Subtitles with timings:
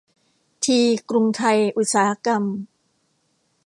[0.63, 0.79] ที
[1.09, 2.43] กรุงไทยอุตสาหกรรม